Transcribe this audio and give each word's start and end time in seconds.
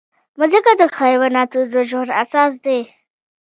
مځکه 0.39 0.71
د 0.79 0.81
حیواناتو 0.97 1.59
د 1.73 1.75
ژوند 1.89 2.09
اساس 2.23 2.53
ده. 2.65 2.77